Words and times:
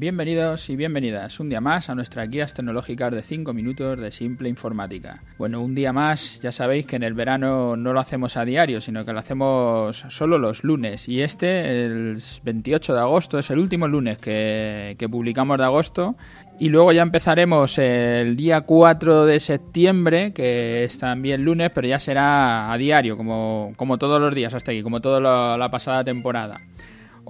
Bienvenidos 0.00 0.70
y 0.70 0.76
bienvenidas 0.76 1.40
un 1.40 1.50
día 1.50 1.60
más 1.60 1.90
a 1.90 1.94
nuestras 1.94 2.30
guías 2.30 2.54
tecnológicas 2.54 3.12
de 3.12 3.20
5 3.20 3.52
minutos 3.52 4.00
de 4.00 4.10
simple 4.10 4.48
informática. 4.48 5.22
Bueno, 5.36 5.60
un 5.60 5.74
día 5.74 5.92
más, 5.92 6.40
ya 6.40 6.52
sabéis 6.52 6.86
que 6.86 6.96
en 6.96 7.02
el 7.02 7.12
verano 7.12 7.76
no 7.76 7.92
lo 7.92 8.00
hacemos 8.00 8.38
a 8.38 8.46
diario, 8.46 8.80
sino 8.80 9.04
que 9.04 9.12
lo 9.12 9.18
hacemos 9.18 10.06
solo 10.08 10.38
los 10.38 10.64
lunes. 10.64 11.06
Y 11.06 11.20
este, 11.20 11.84
el 11.84 12.18
28 12.42 12.94
de 12.94 13.00
agosto, 13.00 13.38
es 13.38 13.50
el 13.50 13.58
último 13.58 13.88
lunes 13.88 14.16
que, 14.16 14.96
publicamos 15.10 15.58
de 15.58 15.64
agosto. 15.64 16.16
Y 16.58 16.70
luego 16.70 16.92
ya 16.92 17.02
empezaremos 17.02 17.76
el 17.76 18.36
día 18.36 18.62
4 18.62 19.26
de 19.26 19.38
septiembre, 19.38 20.32
que 20.32 20.82
es 20.82 20.98
también 20.98 21.44
lunes, 21.44 21.72
pero 21.74 21.86
ya 21.86 21.98
será 21.98 22.72
a 22.72 22.78
diario, 22.78 23.18
como, 23.18 23.74
como 23.76 23.98
todos 23.98 24.18
los 24.18 24.34
días 24.34 24.54
hasta 24.54 24.72
aquí, 24.72 24.82
como 24.82 25.02
toda 25.02 25.58
la 25.58 25.70
pasada 25.70 26.04
temporada. 26.04 26.58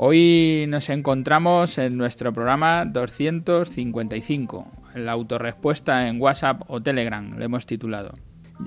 Hoy 0.02 0.64
nos 0.66 0.88
encontramos 0.88 1.76
en 1.76 1.98
nuestro 1.98 2.32
programa 2.32 2.86
255, 2.86 4.72
la 4.94 5.12
autorrespuesta 5.12 6.08
en 6.08 6.18
WhatsApp 6.18 6.62
o 6.68 6.80
Telegram, 6.80 7.36
lo 7.36 7.44
hemos 7.44 7.66
titulado. 7.66 8.14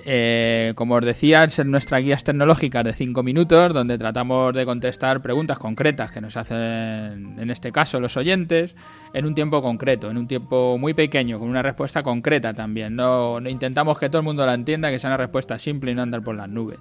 Eh, 0.05 0.73
como 0.75 0.93
os 0.93 1.03
decía, 1.03 1.43
es 1.43 1.65
nuestras 1.65 2.03
guías 2.03 2.23
tecnológicas 2.23 2.83
de 2.83 2.93
5 2.93 3.23
minutos, 3.23 3.73
donde 3.73 3.97
tratamos 3.97 4.53
de 4.53 4.63
contestar 4.63 5.23
preguntas 5.23 5.57
concretas 5.57 6.11
que 6.11 6.21
nos 6.21 6.37
hacen, 6.37 7.39
en 7.39 7.49
este 7.49 7.71
caso, 7.71 7.99
los 7.99 8.15
oyentes, 8.15 8.75
en 9.15 9.25
un 9.25 9.33
tiempo 9.33 9.59
concreto, 9.63 10.11
en 10.11 10.19
un 10.19 10.27
tiempo 10.27 10.77
muy 10.77 10.93
pequeño, 10.93 11.39
con 11.39 11.49
una 11.49 11.63
respuesta 11.63 12.03
concreta 12.03 12.53
también. 12.53 12.95
No, 12.95 13.39
no 13.39 13.49
intentamos 13.49 13.97
que 13.97 14.07
todo 14.07 14.19
el 14.19 14.25
mundo 14.25 14.45
la 14.45 14.53
entienda, 14.53 14.91
que 14.91 14.99
sea 14.99 15.09
una 15.09 15.17
respuesta 15.17 15.57
simple 15.57 15.93
y 15.93 15.95
no 15.95 16.03
andar 16.03 16.21
por 16.21 16.35
las 16.35 16.47
nubes. 16.47 16.77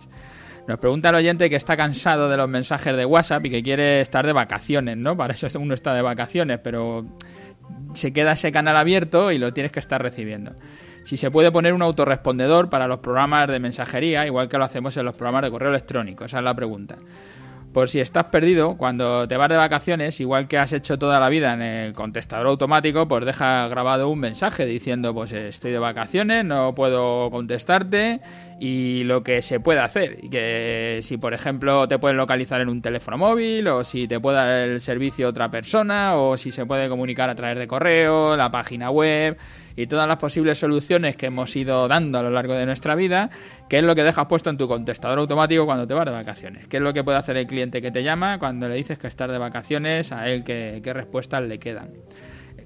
Nos 0.67 0.79
pregunta 0.79 1.09
el 1.09 1.17
oyente 1.17 1.51
que 1.51 1.57
está 1.57 1.77
cansado 1.77 2.29
de 2.29 2.37
los 2.37 2.49
mensajes 2.49 2.97
de 2.97 3.05
WhatsApp 3.05 3.47
y 3.47 3.51
que 3.51 3.63
quiere 3.63 4.01
estar 4.01 4.25
de 4.25 4.33
vacaciones, 4.33 4.97
¿no? 4.97 5.17
Para 5.17 5.35
eso 5.35 5.49
uno 5.59 5.75
está 5.75 5.93
de 5.93 6.03
vacaciones, 6.03 6.61
pero 6.63 7.05
se 7.95 8.13
queda 8.13 8.33
ese 8.33 8.53
canal 8.53 8.77
abierto 8.77 9.33
y 9.33 9.39
lo 9.39 9.53
tienes 9.53 9.73
que 9.73 9.81
estar 9.81 10.01
recibiendo. 10.01 10.53
Si 11.03 11.17
se 11.17 11.33
puede 11.33 11.51
poner 11.51 11.75
un 11.75 11.83
autorrespondedor 11.83 12.71
para 12.71 12.87
los 12.87 13.01
programas 13.01 13.49
de 13.49 13.59
mensajería, 13.59 14.25
igual 14.25 14.49
que 14.49 14.57
lo 14.57 14.65
hacemos 14.65 14.97
en 14.97 15.05
los 15.05 15.17
programas 15.17 15.43
de 15.43 15.51
correo 15.51 15.71
electrónico, 15.71 16.25
esa 16.25 16.39
es 16.39 16.45
la 16.45 16.55
pregunta. 16.55 16.97
Por 17.73 17.89
si 17.89 18.01
estás 18.01 18.27
perdido, 18.27 18.77
cuando 18.77 19.27
te 19.27 19.37
vas 19.39 19.49
de 19.49 19.57
vacaciones, 19.57 20.21
igual 20.21 20.47
que 20.47 20.59
has 20.59 20.75
hecho 20.75 20.99
toda 20.99 21.19
la 21.19 21.31
vida 21.31 21.55
en 21.55 21.63
el 21.63 21.93
contestador 21.95 22.47
automático, 22.49 23.09
pues 23.09 23.25
deja 23.25 23.67
grabado 23.69 24.11
un 24.11 24.21
mensaje 24.21 24.67
diciendo, 24.67 25.15
pues 25.15 25.33
estoy 25.33 25.73
de 25.73 25.79
vacaciones, 25.79 26.45
no 26.45 26.75
puedo 26.75 27.31
contestarte 27.31 28.21
y 28.65 29.03
lo 29.03 29.25
que 29.25 29.43
se 29.43 29.59
puede 29.59 29.81
hacer. 29.81 30.21
Y 30.23 30.29
que 30.29 31.01
si, 31.03 31.17
por 31.17 31.35
ejemplo, 31.35 31.89
te 31.89 31.99
pueden 31.99 32.17
localizar 32.17 32.61
en 32.61 32.69
un 32.69 32.81
teléfono 32.81 33.19
móvil, 33.19 33.67
o 33.67 33.83
si 33.83 34.07
te 34.07 34.21
puede 34.21 34.37
dar 34.37 34.69
el 34.69 34.81
servicio 34.81 35.27
otra 35.27 35.51
persona, 35.51 36.15
o 36.15 36.37
si 36.37 36.53
se 36.53 36.65
puede 36.65 36.89
comunicar 36.89 37.29
a 37.29 37.35
través 37.35 37.59
de 37.59 37.67
correo, 37.67 38.37
la 38.37 38.53
página 38.53 38.89
web 38.89 39.37
y 39.75 39.89
todas 39.89 40.07
las 40.07 40.19
posibles 40.19 40.59
soluciones 40.59 41.17
que 41.17 41.27
hemos 41.27 41.57
ido 41.57 41.89
dando 41.89 42.21
a 42.21 42.23
lo 42.23 42.31
largo 42.31 42.55
de 42.55 42.65
nuestra 42.65 42.95
vida, 42.95 43.31
qué 43.69 43.79
es 43.79 43.85
lo 43.85 43.97
que 43.97 44.05
dejas 44.05 44.27
puesto 44.27 44.49
en 44.49 44.59
tu 44.59 44.69
contestador 44.69 45.19
automático 45.19 45.67
cuando 45.67 45.85
te 45.85 45.95
vas 45.95 46.05
de 46.05 46.13
vacaciones, 46.13 46.69
qué 46.69 46.77
es 46.77 46.83
lo 46.85 46.93
que 46.93 47.03
puede 47.03 47.19
hacer 47.19 47.37
el 47.39 47.49
cliente 47.49 47.83
que 47.83 47.91
te 47.91 48.05
llama 48.05 48.39
cuando 48.39 48.69
le 48.69 48.77
dices 48.77 48.97
que 48.97 49.09
estás 49.09 49.29
de 49.29 49.39
vacaciones, 49.39 50.13
a 50.13 50.29
él 50.29 50.45
qué, 50.45 50.81
qué 50.85 50.93
respuestas 50.93 51.43
le 51.43 51.59
quedan. 51.59 51.89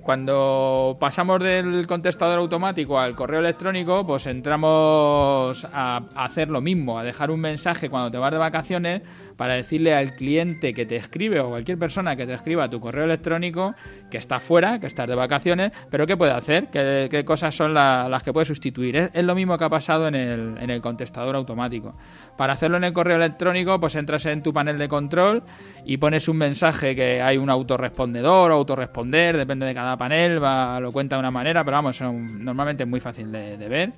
Cuando 0.07 0.97
pasamos 1.01 1.43
del 1.43 1.85
contestador 1.89 2.39
automático 2.39 2.97
al 2.97 3.17
correo 3.17 3.41
electrónico, 3.41 4.07
pues 4.07 4.29
entramos 4.29 5.67
a 5.73 6.01
hacer 6.15 6.49
lo 6.49 6.61
mismo, 6.61 6.97
a 6.97 7.03
dejar 7.03 7.33
un 7.33 7.41
mensaje 7.41 7.91
cuando 7.91 8.13
te 8.13 8.17
vas 8.17 8.31
de 8.31 8.39
vacaciones 8.39 9.03
para 9.37 9.55
decirle 9.55 9.95
al 9.95 10.15
cliente 10.15 10.73
que 10.75 10.87
te 10.87 10.97
escribe 10.97 11.41
o 11.41 11.51
cualquier 11.51 11.79
persona 11.79 12.17
que 12.17 12.27
te 12.27 12.35
escriba 12.35 12.69
tu 12.69 12.81
correo 12.81 13.05
electrónico 13.05 13.75
que 14.11 14.19
está 14.19 14.41
fuera, 14.41 14.79
que 14.81 14.87
estás 14.87 15.09
de 15.09 15.15
vacaciones, 15.15 15.73
pero 15.91 16.07
¿qué 16.07 16.17
puede 16.17 16.33
hacer? 16.33 16.69
¿Qué, 16.69 17.25
cosas 17.25 17.55
son 17.55 17.75
las 17.75 18.23
que 18.23 18.33
puede 18.33 18.47
sustituir? 18.47 19.11
Es, 19.13 19.25
lo 19.25 19.35
mismo 19.35 19.59
que 19.59 19.65
ha 19.65 19.69
pasado 19.69 20.09
en 20.09 20.15
el, 20.15 20.81
contestador 20.81 21.37
automático. 21.37 21.95
Para 22.37 22.53
hacerlo 22.53 22.77
en 22.77 22.85
el 22.85 22.93
correo 22.93 23.17
electrónico, 23.17 23.81
pues 23.81 23.95
entras 23.97 24.27
en 24.27 24.43
tu 24.43 24.53
panel 24.53 24.79
de 24.79 24.89
control 24.89 25.43
y 25.85 25.97
pones 25.97 26.29
un 26.29 26.37
mensaje 26.37 26.95
que 26.95 27.21
hay 27.21 27.39
un 27.39 27.51
autorrespondedor 27.51 28.51
o 28.51 28.55
autorresponder, 28.55 29.37
depende 29.37 29.67
de 29.67 29.75
cada 29.75 29.97
panel, 29.97 30.43
va, 30.43 30.79
lo 30.81 30.93
cuenta 30.93 31.17
de 31.17 31.21
una 31.21 31.31
manera, 31.31 31.65
pero 31.65 31.77
vamos, 31.77 32.01
normalmente 32.01 32.85
es 32.85 32.89
muy 32.89 33.01
fácil 33.01 33.33
de 33.33 33.69
ver. 33.69 33.93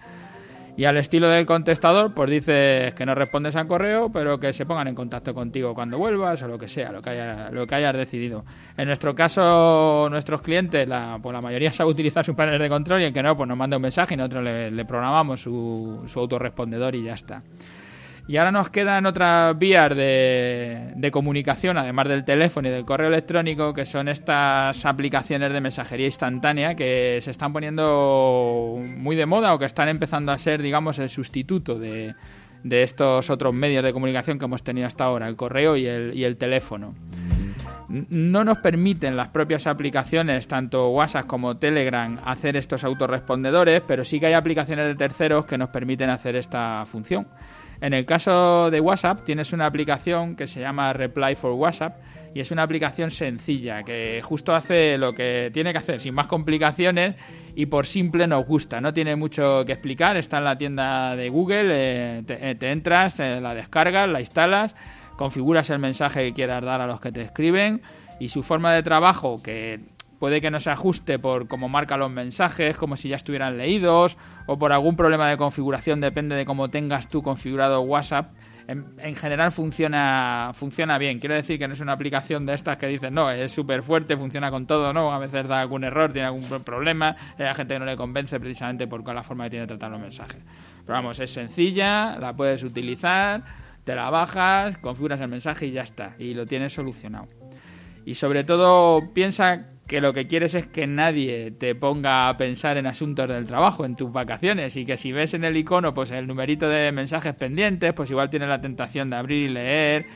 Y 0.78 0.84
al 0.84 0.96
estilo 0.96 1.28
del 1.28 1.44
contestador, 1.44 2.14
pues 2.14 2.30
dices 2.30 2.94
que 2.94 3.04
no 3.04 3.12
respondes 3.16 3.56
al 3.56 3.66
correo, 3.66 4.12
pero 4.12 4.38
que 4.38 4.52
se 4.52 4.64
pongan 4.64 4.86
en 4.86 4.94
contacto 4.94 5.34
contigo 5.34 5.74
cuando 5.74 5.98
vuelvas 5.98 6.40
o 6.42 6.46
lo 6.46 6.56
que 6.56 6.68
sea, 6.68 6.92
lo 6.92 7.02
que, 7.02 7.10
haya, 7.10 7.50
lo 7.50 7.66
que 7.66 7.74
hayas 7.74 7.96
decidido. 7.96 8.44
En 8.76 8.86
nuestro 8.86 9.12
caso, 9.12 10.06
nuestros 10.08 10.40
clientes, 10.40 10.86
la, 10.86 11.18
pues 11.20 11.34
la 11.34 11.40
mayoría 11.40 11.70
sabe 11.72 11.90
utilizar 11.90 12.24
su 12.24 12.36
panel 12.36 12.60
de 12.60 12.68
control 12.68 13.00
y 13.00 13.06
el 13.06 13.12
que 13.12 13.24
no, 13.24 13.36
pues 13.36 13.48
nos 13.48 13.58
manda 13.58 13.76
un 13.76 13.82
mensaje 13.82 14.14
y 14.14 14.16
nosotros 14.16 14.44
le, 14.44 14.84
programamos 14.84 15.40
su, 15.40 16.04
su 16.06 16.20
autorrespondedor 16.20 16.94
y 16.94 17.02
ya 17.02 17.14
está. 17.14 17.42
Y 18.28 18.36
ahora 18.36 18.52
nos 18.52 18.68
quedan 18.68 19.06
otras 19.06 19.58
vías 19.58 19.96
de, 19.96 21.08
comunicación, 21.10 21.78
además 21.78 22.08
del 22.08 22.26
teléfono 22.26 22.68
y 22.68 22.70
del 22.70 22.84
correo 22.84 23.08
electrónico, 23.08 23.72
que 23.72 23.86
son 23.86 24.06
estas 24.06 24.84
aplicaciones 24.84 25.50
de 25.50 25.62
mensajería 25.62 26.04
instantánea 26.04 26.74
que 26.74 27.20
se 27.22 27.30
están 27.30 27.54
poniendo 27.54 28.78
muy 28.98 29.16
de 29.16 29.24
moda 29.24 29.54
o 29.54 29.58
que 29.58 29.64
están 29.64 29.88
empezando 29.88 30.30
a 30.30 30.36
ser, 30.36 30.60
digamos, 30.60 30.98
el 30.98 31.08
sustituto 31.08 31.78
de, 31.78 32.14
estos 32.68 33.30
otros 33.30 33.54
medios 33.54 33.82
de 33.82 33.94
comunicación 33.94 34.38
que 34.38 34.44
hemos 34.44 34.62
tenido 34.62 34.86
hasta 34.86 35.04
ahora, 35.04 35.26
el 35.26 35.36
correo 35.36 35.78
y 35.78 35.86
el, 35.86 36.12
y 36.14 36.24
el 36.24 36.36
teléfono. 36.36 36.94
No 37.88 38.44
nos 38.44 38.58
permiten 38.58 39.16
las 39.16 39.28
propias 39.28 39.66
aplicaciones, 39.66 40.46
tanto 40.48 40.90
WhatsApp 40.90 41.24
como 41.24 41.56
Telegram, 41.56 42.20
hacer 42.26 42.58
estos 42.58 42.84
autorrespondedores, 42.84 43.80
pero 43.88 44.04
sí 44.04 44.20
que 44.20 44.26
hay 44.26 44.34
aplicaciones 44.34 44.86
de 44.86 44.96
terceros 44.96 45.46
que 45.46 45.56
nos 45.56 45.70
permiten 45.70 46.10
hacer 46.10 46.36
esta 46.36 46.84
función. 46.84 47.26
En 47.80 47.94
el 47.94 48.04
caso 48.06 48.70
de 48.70 48.80
WhatsApp 48.80 49.24
tienes 49.24 49.52
una 49.52 49.66
aplicación 49.66 50.34
que 50.34 50.46
se 50.46 50.60
llama 50.60 50.92
Reply 50.92 51.36
for 51.36 51.52
WhatsApp 51.52 51.96
y 52.34 52.40
es 52.40 52.50
una 52.50 52.62
aplicación 52.64 53.10
sencilla 53.10 53.82
que 53.82 54.20
justo 54.22 54.54
hace 54.54 54.98
lo 54.98 55.14
que 55.14 55.50
tiene 55.52 55.72
que 55.72 55.78
hacer 55.78 56.00
sin 56.00 56.14
más 56.14 56.26
complicaciones 56.26 57.14
y 57.54 57.66
por 57.66 57.86
simple 57.86 58.26
nos 58.26 58.46
gusta. 58.46 58.80
No 58.80 58.92
tiene 58.92 59.16
mucho 59.16 59.64
que 59.64 59.72
explicar, 59.72 60.16
está 60.16 60.38
en 60.38 60.44
la 60.44 60.58
tienda 60.58 61.16
de 61.16 61.28
Google, 61.28 61.68
eh, 61.70 62.22
te, 62.26 62.50
eh, 62.50 62.72
entras, 62.72 63.20
eh, 63.20 63.40
la 63.40 63.54
descargas, 63.54 64.08
la 64.08 64.20
instalas, 64.20 64.74
configuras 65.16 65.70
el 65.70 65.78
mensaje 65.78 66.24
que 66.26 66.34
quieras 66.34 66.62
dar 66.62 66.80
a 66.80 66.86
los 66.86 67.00
que 67.00 67.12
te 67.12 67.22
escriben 67.22 67.80
y 68.20 68.28
su 68.28 68.42
forma 68.42 68.72
de 68.72 68.82
trabajo 68.82 69.40
que 69.42 69.80
puede 70.18 70.40
que 70.40 70.50
no 70.50 70.60
se 70.60 70.70
ajuste 70.70 71.18
por 71.18 71.48
cómo 71.48 71.68
marca 71.68 71.96
los 71.96 72.10
mensajes, 72.10 72.76
como 72.76 72.96
si 72.96 73.08
ya 73.08 73.16
estuvieran 73.16 73.56
leídos, 73.56 74.16
o 74.46 74.58
por 74.58 74.72
algún 74.72 74.96
problema 74.96 75.28
de 75.28 75.36
configuración, 75.36 76.00
depende 76.00 76.36
de 76.36 76.44
cómo 76.44 76.68
tengas 76.68 77.08
tú 77.08 77.22
configurado 77.22 77.80
WhatsApp. 77.82 78.32
En, 78.66 79.14
general 79.16 79.50
funciona, 79.50 80.50
funciona 80.52 80.98
bien. 80.98 81.20
Quiero 81.20 81.34
decir 81.34 81.58
que 81.58 81.66
no 81.66 81.72
es 81.72 81.80
una 81.80 81.92
aplicación 81.92 82.44
de 82.44 82.52
estas 82.52 82.76
que 82.76 82.86
dicen, 82.86 83.14
no, 83.14 83.30
es 83.30 83.50
súper 83.50 83.82
fuerte, 83.82 84.14
funciona 84.14 84.50
con 84.50 84.66
todo, 84.66 84.92
no, 84.92 85.10
a 85.10 85.18
veces 85.18 85.48
da 85.48 85.62
algún 85.62 85.84
error, 85.84 86.12
tiene 86.12 86.26
algún 86.26 86.44
problema, 86.62 87.16
hay 87.38 87.54
gente 87.54 87.74
que 87.74 87.78
no 87.78 87.86
le 87.86 87.96
convence 87.96 88.38
precisamente 88.38 88.86
por 88.86 89.02
la 89.14 89.22
forma 89.22 89.44
que 89.44 89.50
tiene 89.50 89.62
de 89.62 89.68
tratar 89.68 89.90
los 89.90 90.00
mensajes. 90.00 90.42
Pero 90.84 90.98
vamos, 90.98 91.18
es 91.18 91.30
sencilla, 91.30 92.18
la 92.18 92.36
puedes 92.36 92.62
utilizar, 92.62 93.42
te 93.84 93.94
la 93.94 94.10
bajas, 94.10 94.76
configuras 94.76 95.18
el 95.22 95.28
mensaje 95.28 95.64
y 95.64 95.72
ya 95.72 95.82
está, 95.82 96.14
y 96.18 96.34
lo 96.34 96.44
tienes 96.44 96.74
solucionado. 96.74 97.26
Y 98.04 98.16
sobre 98.16 98.44
todo 98.44 99.14
piensa 99.14 99.66
que 99.88 100.02
lo 100.02 100.12
que 100.12 100.26
quieres 100.26 100.54
es 100.54 100.66
que 100.66 100.86
nadie 100.86 101.50
te 101.50 101.74
ponga 101.74 102.28
a 102.28 102.36
pensar 102.36 102.76
en 102.76 102.86
asuntos 102.86 103.26
del 103.26 103.46
trabajo, 103.46 103.86
en 103.86 103.96
tus 103.96 104.12
vacaciones, 104.12 104.76
y 104.76 104.84
que 104.84 104.98
si 104.98 105.12
ves 105.12 105.32
en 105.32 105.44
el 105.44 105.56
icono 105.56 105.94
pues 105.94 106.10
el 106.10 106.26
numerito 106.26 106.68
de 106.68 106.92
mensajes 106.92 107.34
pendientes, 107.34 107.94
pues 107.94 108.10
igual 108.10 108.28
tienes 108.28 108.50
la 108.50 108.60
tentación 108.60 109.08
de 109.08 109.16
abrir 109.16 109.50
y 109.50 109.52
leer, 109.52 110.06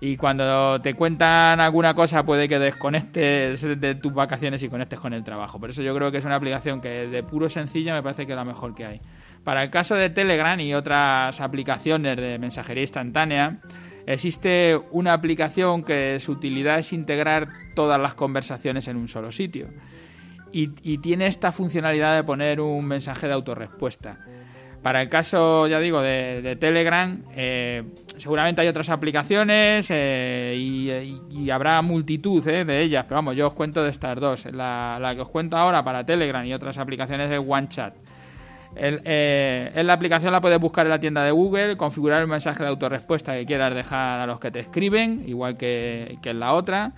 y 0.00 0.16
cuando 0.16 0.80
te 0.80 0.94
cuentan 0.94 1.60
alguna 1.60 1.94
cosa 1.94 2.24
puede 2.24 2.48
que 2.48 2.58
desconectes 2.58 3.60
de 3.80 3.94
tus 3.94 4.12
vacaciones 4.12 4.62
y 4.62 4.68
conectes 4.68 4.98
con 4.98 5.12
el 5.12 5.22
trabajo. 5.22 5.60
Por 5.60 5.70
eso 5.70 5.82
yo 5.82 5.94
creo 5.94 6.10
que 6.10 6.18
es 6.18 6.24
una 6.24 6.34
aplicación 6.34 6.80
que 6.80 7.06
de 7.06 7.22
puro 7.22 7.48
sencilla 7.48 7.94
me 7.94 8.02
parece 8.02 8.26
que 8.26 8.32
es 8.32 8.36
la 8.36 8.44
mejor 8.44 8.74
que 8.74 8.84
hay. 8.84 9.00
Para 9.44 9.62
el 9.62 9.70
caso 9.70 9.94
de 9.94 10.10
Telegram 10.10 10.58
y 10.58 10.74
otras 10.74 11.40
aplicaciones 11.40 12.16
de 12.16 12.38
mensajería 12.38 12.82
instantánea, 12.82 13.60
Existe 14.06 14.80
una 14.90 15.12
aplicación 15.12 15.84
que 15.84 16.18
su 16.18 16.32
utilidad 16.32 16.78
es 16.78 16.92
integrar 16.92 17.48
todas 17.74 18.00
las 18.00 18.14
conversaciones 18.14 18.88
en 18.88 18.96
un 18.96 19.08
solo 19.08 19.32
sitio. 19.32 19.68
Y, 20.54 20.98
tiene 20.98 21.28
esta 21.28 21.50
funcionalidad 21.50 22.14
de 22.14 22.24
poner 22.24 22.60
un 22.60 22.84
mensaje 22.84 23.26
de 23.26 23.32
autorrespuesta. 23.32 24.18
Para 24.82 25.00
el 25.00 25.08
caso, 25.08 25.66
ya 25.66 25.78
digo, 25.80 26.02
de, 26.02 26.56
Telegram, 26.60 27.22
eh, 27.34 27.84
seguramente 28.18 28.60
hay 28.60 28.68
otras 28.68 28.90
aplicaciones 28.90 29.86
eh, 29.90 30.54
y, 30.58 31.48
habrá 31.50 31.80
multitud 31.80 32.46
eh, 32.48 32.64
de 32.64 32.82
ellas, 32.82 33.04
pero 33.04 33.16
vamos, 33.16 33.36
yo 33.36 33.46
os 33.46 33.54
cuento 33.54 33.82
de 33.82 33.90
estas 33.90 34.18
dos. 34.20 34.44
La, 34.46 34.98
la, 35.00 35.14
que 35.14 35.22
os 35.22 35.28
cuento 35.28 35.56
ahora 35.56 35.82
para 35.82 36.04
Telegram 36.04 36.44
y 36.44 36.52
otras 36.52 36.76
aplicaciones 36.76 37.30
es 37.30 37.40
OneChat. 37.46 37.94
El, 38.74 39.00
eh, 39.04 39.70
en 39.74 39.86
la 39.86 39.92
aplicación 39.92 40.32
la 40.32 40.40
puedes 40.40 40.58
buscar 40.58 40.86
en 40.86 40.90
la 40.90 41.00
tienda 41.00 41.22
de 41.24 41.30
Google, 41.30 41.76
configurar 41.76 42.22
el 42.22 42.28
mensaje 42.28 42.62
de 42.62 42.68
autorrespuesta 42.70 43.34
que 43.34 43.44
quieras 43.44 43.74
dejar 43.74 44.20
a 44.20 44.26
los 44.26 44.40
que 44.40 44.50
te 44.50 44.60
escriben, 44.60 45.24
igual 45.26 45.56
que, 45.56 46.18
en 46.22 46.40
la 46.40 46.54
otra. 46.54 46.92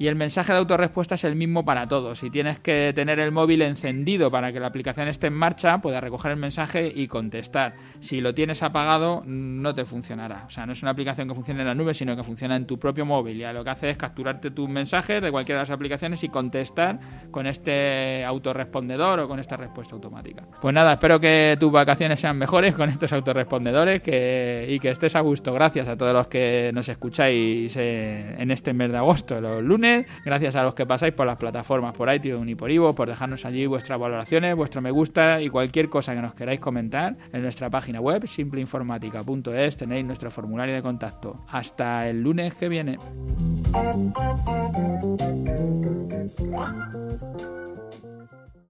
Y 0.00 0.06
el 0.06 0.16
mensaje 0.16 0.54
de 0.54 0.58
autorrespuesta 0.58 1.16
es 1.16 1.24
el 1.24 1.36
mismo 1.36 1.62
para 1.62 1.86
todos. 1.86 2.20
Si 2.20 2.30
tienes 2.30 2.58
que 2.58 2.92
tener 2.94 3.20
el 3.20 3.32
móvil 3.32 3.60
encendido 3.60 4.30
para 4.30 4.50
que 4.50 4.58
la 4.58 4.68
aplicación 4.68 5.08
esté 5.08 5.26
en 5.26 5.34
marcha, 5.34 5.82
puedes 5.82 6.00
recoger 6.00 6.30
el 6.30 6.38
mensaje 6.38 6.90
y 6.94 7.06
contestar. 7.06 7.74
Si 7.98 8.22
lo 8.22 8.32
tienes 8.32 8.62
apagado, 8.62 9.22
no 9.26 9.74
te 9.74 9.84
funcionará. 9.84 10.44
O 10.46 10.48
sea, 10.48 10.64
no 10.64 10.72
es 10.72 10.80
una 10.80 10.92
aplicación 10.92 11.28
que 11.28 11.34
funcione 11.34 11.60
en 11.60 11.66
la 11.66 11.74
nube, 11.74 11.92
sino 11.92 12.16
que 12.16 12.22
funciona 12.22 12.56
en 12.56 12.64
tu 12.64 12.78
propio 12.78 13.04
móvil. 13.04 13.42
Y 13.42 13.52
lo 13.52 13.62
que 13.62 13.68
hace 13.68 13.90
es 13.90 13.98
capturarte 13.98 14.50
tus 14.52 14.70
mensajes 14.70 15.20
de 15.20 15.30
cualquiera 15.30 15.58
de 15.58 15.64
las 15.64 15.70
aplicaciones 15.70 16.24
y 16.24 16.30
contestar 16.30 16.98
con 17.30 17.46
este 17.46 18.24
autorrespondedor 18.24 19.20
o 19.20 19.28
con 19.28 19.38
esta 19.38 19.58
respuesta 19.58 19.96
automática. 19.96 20.44
Pues 20.62 20.72
nada, 20.72 20.94
espero 20.94 21.20
que 21.20 21.58
tus 21.60 21.70
vacaciones 21.70 22.18
sean 22.18 22.38
mejores 22.38 22.74
con 22.74 22.88
estos 22.88 23.12
autorrespondedores 23.12 24.00
y 24.00 24.78
que 24.78 24.90
estés 24.90 25.14
a 25.14 25.20
gusto. 25.20 25.52
Gracias 25.52 25.88
a 25.88 25.98
todos 25.98 26.14
los 26.14 26.26
que 26.26 26.70
nos 26.72 26.88
escucháis 26.88 27.76
en 27.76 28.50
este 28.50 28.72
mes 28.72 28.90
de 28.90 28.96
agosto, 28.96 29.38
los 29.42 29.62
lunes. 29.62 29.89
Gracias 30.24 30.56
a 30.56 30.62
los 30.62 30.74
que 30.74 30.86
pasáis 30.86 31.14
por 31.14 31.26
las 31.26 31.36
plataformas, 31.36 31.94
por 31.94 32.12
iTunes 32.12 32.48
y 32.48 32.54
por 32.54 32.70
Ivo, 32.70 32.94
por 32.94 33.08
dejarnos 33.08 33.44
allí 33.44 33.66
vuestras 33.66 33.98
valoraciones, 33.98 34.54
vuestro 34.54 34.80
me 34.80 34.90
gusta 34.90 35.40
y 35.40 35.48
cualquier 35.48 35.88
cosa 35.88 36.14
que 36.14 36.22
nos 36.22 36.34
queráis 36.34 36.60
comentar 36.60 37.16
en 37.32 37.42
nuestra 37.42 37.70
página 37.70 38.00
web, 38.00 38.26
simpleinformática.es. 38.26 39.76
Tenéis 39.76 40.04
nuestro 40.04 40.30
formulario 40.30 40.74
de 40.74 40.82
contacto. 40.82 41.44
Hasta 41.48 42.08
el 42.08 42.22
lunes 42.22 42.54
que 42.54 42.68
viene. 42.68 42.98